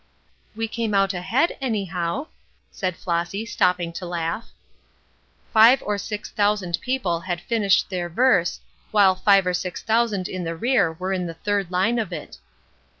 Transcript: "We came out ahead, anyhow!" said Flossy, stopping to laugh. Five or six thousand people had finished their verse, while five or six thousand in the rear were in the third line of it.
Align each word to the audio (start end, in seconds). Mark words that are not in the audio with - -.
"We 0.55 0.67
came 0.67 0.95
out 0.95 1.13
ahead, 1.13 1.55
anyhow!" 1.61 2.25
said 2.71 2.97
Flossy, 2.97 3.45
stopping 3.45 3.93
to 3.93 4.05
laugh. 4.07 4.49
Five 5.53 5.83
or 5.83 5.99
six 5.99 6.31
thousand 6.31 6.79
people 6.81 7.19
had 7.19 7.39
finished 7.39 7.87
their 7.91 8.09
verse, 8.09 8.61
while 8.89 9.13
five 9.13 9.45
or 9.45 9.53
six 9.53 9.83
thousand 9.83 10.27
in 10.27 10.43
the 10.43 10.55
rear 10.55 10.91
were 10.91 11.13
in 11.13 11.27
the 11.27 11.35
third 11.35 11.69
line 11.69 11.99
of 11.99 12.11
it. 12.11 12.37